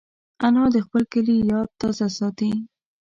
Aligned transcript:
انا 0.45 0.63
د 0.75 0.77
خپل 0.85 1.03
کلي 1.13 1.35
یاد 1.49 1.69
تازه 1.79 2.07
ساتي 2.17 2.51